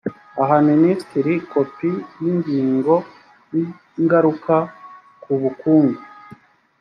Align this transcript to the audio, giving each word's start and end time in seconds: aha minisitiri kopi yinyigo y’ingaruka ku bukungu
aha 0.41 0.55
minisitiri 0.69 1.33
kopi 1.51 1.89
yinyigo 2.21 2.95
y’ingaruka 3.51 4.55
ku 5.21 5.31
bukungu 5.41 6.01